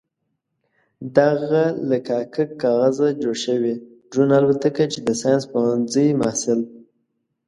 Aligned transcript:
دغه 1.17 1.63
له 1.89 1.97
کاک 2.07 2.33
کاغذه 2.61 3.07
جوړه 3.21 3.41
شوې 3.45 3.73
ډرون 4.11 4.29
الوتکه 4.37 4.85
چې 4.93 4.99
د 5.01 5.09
ساينس 5.21 5.43
پوهنځي 5.51 6.07
محصل 6.21 6.59